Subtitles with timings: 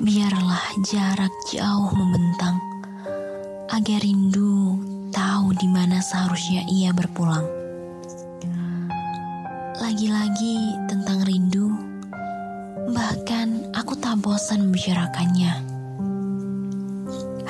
[0.00, 2.56] biarlah jarak jauh membentang,
[3.68, 4.80] agar rindu
[5.12, 7.44] tahu di mana seharusnya ia berpulang.
[9.76, 11.76] Lagi-lagi tentang rindu,
[12.96, 15.52] bahkan aku tak bosan membicarakannya.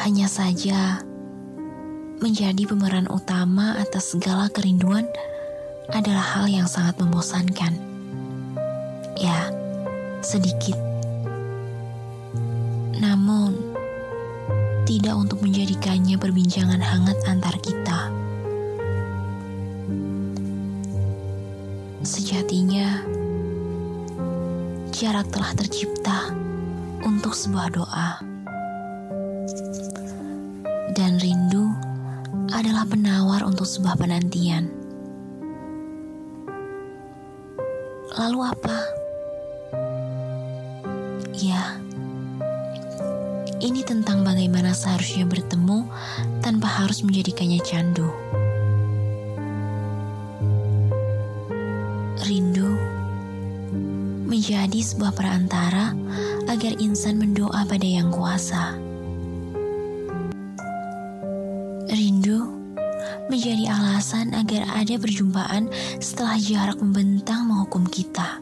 [0.02, 1.06] Hanya saja,
[2.18, 5.06] menjadi pemeran utama atas segala kerinduan
[5.94, 7.78] adalah hal yang sangat membosankan.
[9.14, 9.54] Ya,
[10.18, 10.89] sedikit.
[14.90, 18.10] Tidak untuk menjadikannya perbincangan hangat antar kita.
[22.02, 23.06] Sejatinya,
[24.90, 26.34] jarak telah tercipta
[27.06, 28.18] untuk sebuah doa.
[30.98, 31.70] Dan rindu
[32.50, 34.74] adalah penawar untuk sebuah penantian.
[38.18, 38.78] Lalu apa?
[41.38, 41.78] Ya,
[43.60, 45.84] ini tentang bagaimana seharusnya bertemu
[46.40, 48.08] tanpa harus menjadikannya candu.
[52.24, 52.72] Rindu
[54.24, 55.92] menjadi sebuah perantara
[56.48, 58.80] agar insan mendoa pada yang kuasa.
[61.92, 62.48] Rindu
[63.28, 65.68] menjadi alasan agar ada perjumpaan
[66.00, 68.40] setelah jarak membentang menghukum kita.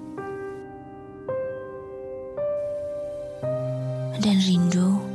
[4.19, 5.07] Dan rindu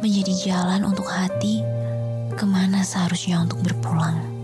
[0.00, 1.60] menjadi jalan untuk hati
[2.34, 4.39] ke mana seharusnya untuk berpulang.